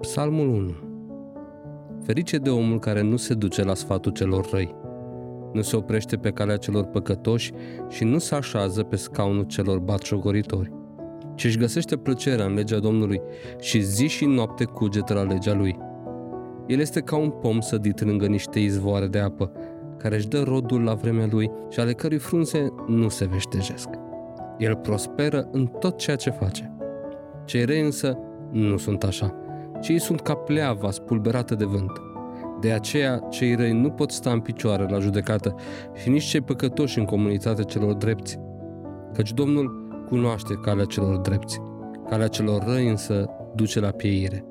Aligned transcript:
Psalmul 0.00 0.48
1 0.48 0.74
Ferice 2.04 2.36
de 2.36 2.50
omul 2.50 2.78
care 2.78 3.02
nu 3.02 3.16
se 3.16 3.34
duce 3.34 3.62
la 3.62 3.74
sfatul 3.74 4.12
celor 4.12 4.50
răi, 4.50 4.74
nu 5.52 5.62
se 5.62 5.76
oprește 5.76 6.16
pe 6.16 6.30
calea 6.30 6.56
celor 6.56 6.84
păcătoși 6.84 7.52
și 7.88 8.04
nu 8.04 8.18
se 8.18 8.34
așează 8.34 8.82
pe 8.82 8.96
scaunul 8.96 9.44
celor 9.44 9.78
batjogoritori, 9.78 10.72
ci 11.34 11.44
își 11.44 11.58
găsește 11.58 11.96
plăcerea 11.96 12.44
în 12.44 12.54
legea 12.54 12.78
Domnului 12.78 13.20
și 13.58 13.80
zi 13.80 14.06
și 14.06 14.24
noapte 14.24 14.64
cugetă 14.64 15.14
la 15.14 15.22
legea 15.22 15.54
lui. 15.54 15.78
El 16.66 16.78
este 16.78 17.00
ca 17.00 17.16
un 17.16 17.30
pom 17.30 17.60
sădit 17.60 18.04
lângă 18.04 18.26
niște 18.26 18.58
izvoare 18.58 19.06
de 19.06 19.18
apă, 19.18 19.52
care 19.96 20.16
își 20.16 20.28
dă 20.28 20.42
rodul 20.42 20.82
la 20.82 20.94
vremea 20.94 21.28
lui 21.30 21.50
și 21.68 21.80
ale 21.80 21.92
cărui 21.92 22.18
frunze 22.18 22.72
nu 22.86 23.08
se 23.08 23.24
veștejesc. 23.24 23.88
El 24.58 24.76
prosperă 24.76 25.48
în 25.52 25.66
tot 25.66 25.96
ceea 25.96 26.16
ce 26.16 26.30
face. 26.30 26.76
Cei 27.44 27.64
rei 27.64 27.80
însă 27.80 28.18
nu 28.50 28.76
sunt 28.76 29.02
așa, 29.02 29.39
ci 29.80 29.88
ei 29.88 29.98
sunt 29.98 30.20
ca 30.20 30.34
pleava 30.34 30.90
spulberată 30.90 31.54
de 31.54 31.64
vânt. 31.64 31.92
De 32.60 32.72
aceea, 32.72 33.18
cei 33.18 33.54
răi 33.54 33.72
nu 33.72 33.90
pot 33.90 34.10
sta 34.10 34.30
în 34.30 34.40
picioare 34.40 34.86
la 34.88 34.98
judecată 34.98 35.54
și 35.94 36.08
nici 36.08 36.24
cei 36.24 36.40
păcătoși 36.40 36.98
în 36.98 37.04
comunitatea 37.04 37.64
celor 37.64 37.92
drepți. 37.92 38.38
Căci 39.14 39.32
Domnul 39.32 39.88
cunoaște 40.08 40.54
calea 40.62 40.84
celor 40.84 41.16
drepți, 41.16 41.60
calea 42.08 42.28
celor 42.28 42.64
răi 42.64 42.88
însă 42.88 43.30
duce 43.54 43.80
la 43.80 43.90
pieire. 43.90 44.44